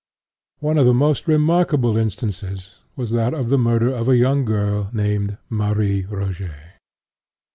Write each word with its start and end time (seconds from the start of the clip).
One 0.61 0.79
of 0.79 0.87
the 0.87 0.95
most 0.95 1.27
remarkable 1.27 1.95
instances 1.95 2.71
was 2.95 3.11
that 3.11 3.35
of 3.35 3.49
the 3.49 3.57
murder 3.59 3.93
of 3.93 4.09
a 4.09 4.17
young 4.17 4.45
girl 4.45 4.89
named 4.91 5.37
Marie 5.47 6.05
Rogêt. 6.05 6.71